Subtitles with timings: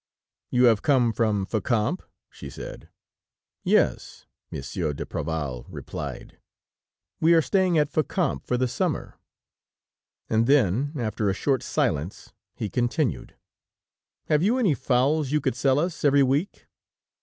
[0.49, 1.99] "You have come from Fécamp?"
[2.31, 2.89] she said.
[3.63, 6.39] "Yes," Monsieur d'Apreval replied,
[7.19, 9.19] "we are staying at Fécamp for the summer."
[10.27, 13.35] And then after a short silence he continued:
[14.25, 16.65] "Have you any fowls you could sell us, every week?"